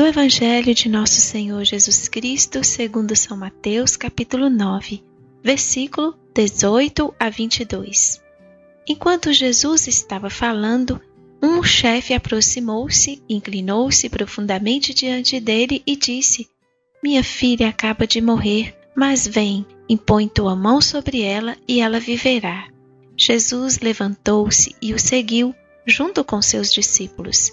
[0.00, 5.04] Do Evangelho de Nosso Senhor Jesus Cristo, segundo São Mateus, capítulo 9,
[5.44, 8.18] versículo 18 a 22.
[8.88, 10.98] Enquanto Jesus estava falando,
[11.42, 16.48] um chefe aproximou-se, inclinou-se profundamente diante dele e disse:
[17.02, 22.68] Minha filha acaba de morrer, mas vem, impõe tua mão sobre ela e ela viverá.
[23.14, 25.54] Jesus levantou-se e o seguiu,
[25.86, 27.52] junto com seus discípulos.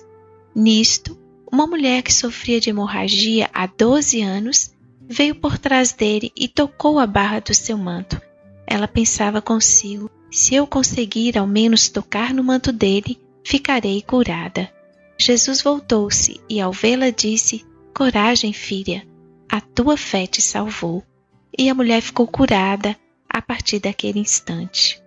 [0.56, 4.72] Nisto, uma mulher que sofria de hemorragia há 12 anos
[5.02, 8.22] veio por trás dele e tocou a barra do seu manto.
[8.66, 14.70] Ela pensava consigo: se eu conseguir ao menos tocar no manto dele, ficarei curada.
[15.18, 19.08] Jesus voltou-se e, ao vê-la, disse: Coragem, filha,
[19.50, 21.04] a tua fé te salvou.
[21.58, 22.96] E a mulher ficou curada
[23.28, 25.02] a partir daquele instante.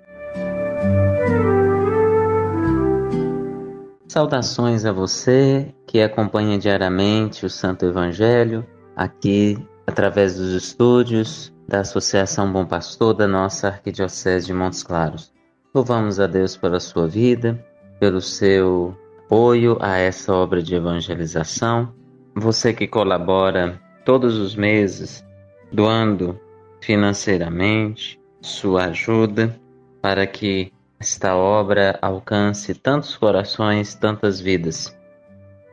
[4.11, 8.67] Saudações a você que acompanha diariamente o Santo Evangelho
[8.97, 9.57] aqui
[9.87, 15.33] através dos estúdios da Associação Bom Pastor da nossa Arquidiocese de Montes Claros.
[15.73, 17.65] Louvamos a Deus pela sua vida,
[18.01, 21.95] pelo seu apoio a essa obra de evangelização.
[22.35, 25.25] Você que colabora todos os meses
[25.73, 26.37] doando
[26.81, 29.57] financeiramente sua ajuda
[30.03, 34.95] para que esta obra alcance tantos corações, tantas vidas.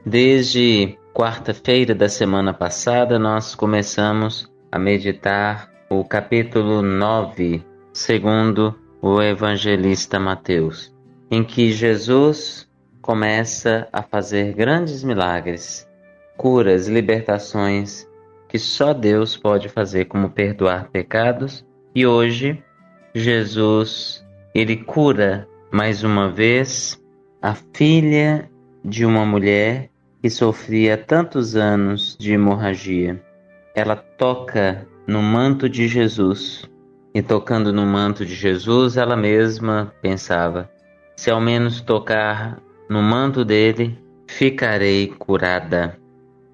[0.05, 7.61] Desde quarta-feira da semana passada, nós começamos a meditar o capítulo 9,
[7.91, 10.95] segundo o evangelista Mateus,
[11.29, 12.65] em que Jesus
[13.01, 15.85] começa a fazer grandes milagres,
[16.37, 18.07] curas, libertações
[18.47, 21.65] que só Deus pode fazer, como perdoar pecados.
[21.93, 22.63] E hoje,
[23.13, 24.25] Jesus
[24.59, 26.99] ele cura mais uma vez
[27.39, 28.49] a filha
[28.83, 33.23] de uma mulher que sofria tantos anos de hemorragia.
[33.75, 36.67] Ela toca no manto de Jesus
[37.13, 40.67] e, tocando no manto de Jesus, ela mesma pensava:
[41.15, 43.95] se ao menos tocar no manto dele,
[44.27, 45.99] ficarei curada.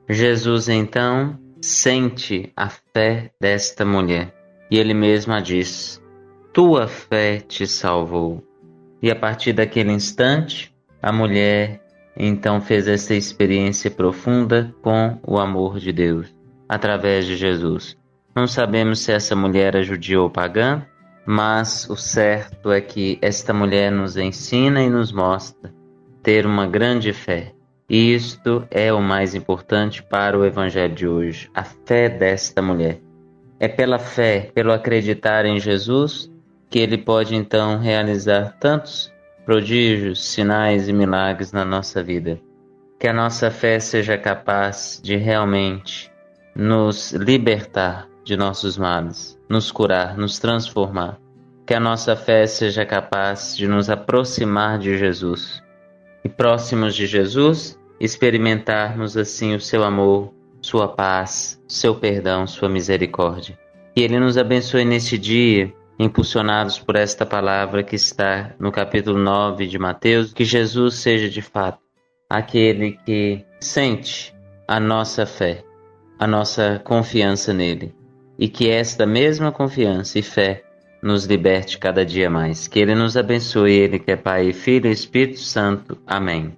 [0.09, 4.35] Jesus então sente a fé desta mulher
[4.69, 6.02] e ele mesma diz:
[6.53, 8.43] tua fé te salvou.
[9.01, 11.81] E a partir daquele instante, a mulher
[12.15, 16.33] então fez essa experiência profunda com o amor de Deus,
[16.69, 17.97] através de Jesus.
[18.35, 20.85] Não sabemos se essa mulher era judia ou pagã,
[21.25, 25.73] mas o certo é que esta mulher nos ensina e nos mostra
[26.21, 27.51] ter uma grande fé.
[27.89, 32.99] E isto é o mais importante para o Evangelho de hoje, a fé desta mulher.
[33.59, 36.32] É pela fé, pelo acreditar em Jesus,
[36.73, 39.13] que ele pode então realizar tantos
[39.45, 42.41] prodígios, sinais e milagres na nossa vida.
[42.99, 46.11] Que a nossa fé seja capaz de realmente
[46.55, 51.19] nos libertar de nossos males, nos curar, nos transformar.
[51.63, 55.61] Que a nossa fé seja capaz de nos aproximar de Jesus.
[56.23, 63.59] E próximos de Jesus, experimentarmos assim o seu amor, sua paz, seu perdão, sua misericórdia.
[63.93, 69.67] Que Ele nos abençoe neste dia, impulsionados por esta palavra que está no capítulo 9
[69.67, 71.79] de Mateus, que Jesus seja de fato
[72.29, 74.33] aquele que sente
[74.67, 75.63] a nossa fé,
[76.17, 77.93] a nossa confiança nele,
[78.39, 80.63] e que esta mesma confiança e fé
[81.01, 82.67] nos liberte cada dia mais.
[82.67, 85.97] Que Ele nos abençoe, Ele que é Pai, Filho e Espírito Santo.
[86.07, 86.57] Amém.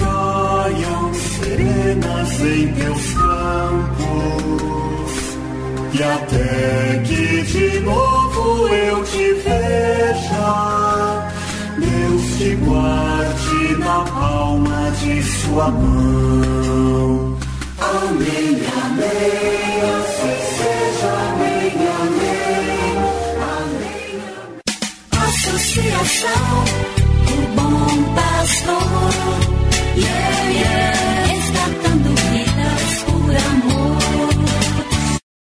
[1.91, 4.61] apenas em teus campos,
[5.93, 11.29] e até que de novo eu te veja,
[11.77, 17.37] Deus te guarde na palma de sua mão.
[17.79, 22.95] Amém, amém, assim seja, amém, amém,
[23.51, 24.21] amém.
[24.39, 24.61] amém.
[25.27, 26.53] Associação,
[27.27, 28.83] o bom pastor,
[29.97, 30.90] yeah, yeah.